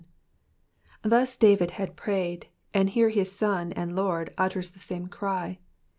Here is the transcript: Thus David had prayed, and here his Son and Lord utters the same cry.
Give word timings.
Thus 1.03 1.37
David 1.37 1.69
had 1.77 1.95
prayed, 1.95 2.47
and 2.73 2.89
here 2.89 3.09
his 3.09 3.31
Son 3.31 3.71
and 3.73 3.95
Lord 3.95 4.33
utters 4.35 4.71
the 4.71 4.79
same 4.79 5.05
cry. 5.05 5.59